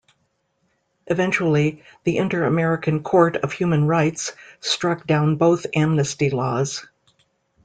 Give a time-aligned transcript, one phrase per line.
[1.05, 6.87] Eventually, the Inter-American Court of Human Rights struck down both amnesty laws.